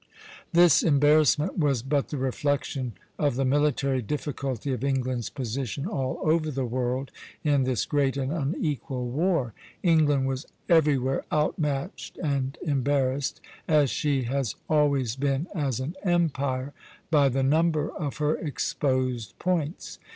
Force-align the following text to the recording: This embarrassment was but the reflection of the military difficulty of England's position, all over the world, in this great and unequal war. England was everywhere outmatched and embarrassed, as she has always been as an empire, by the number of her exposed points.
This 0.51 0.81
embarrassment 0.81 1.59
was 1.59 1.83
but 1.83 2.07
the 2.09 2.17
reflection 2.17 2.93
of 3.19 3.35
the 3.35 3.45
military 3.45 4.01
difficulty 4.01 4.73
of 4.73 4.83
England's 4.83 5.29
position, 5.29 5.85
all 5.85 6.17
over 6.23 6.49
the 6.49 6.65
world, 6.65 7.11
in 7.43 7.65
this 7.65 7.85
great 7.85 8.17
and 8.17 8.33
unequal 8.33 9.07
war. 9.11 9.53
England 9.83 10.25
was 10.25 10.47
everywhere 10.67 11.23
outmatched 11.31 12.17
and 12.17 12.57
embarrassed, 12.65 13.41
as 13.67 13.91
she 13.91 14.23
has 14.23 14.55
always 14.67 15.15
been 15.15 15.45
as 15.53 15.79
an 15.79 15.93
empire, 16.03 16.73
by 17.11 17.29
the 17.29 17.43
number 17.43 17.91
of 17.91 18.17
her 18.17 18.35
exposed 18.39 19.37
points. 19.37 19.99